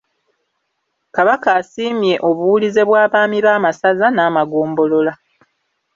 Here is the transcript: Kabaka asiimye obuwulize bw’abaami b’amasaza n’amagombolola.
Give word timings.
Kabaka 1.15 1.49
asiimye 1.59 2.15
obuwulize 2.29 2.81
bw’abaami 2.89 3.37
b’amasaza 3.45 4.07
n’amagombolola. 4.15 5.13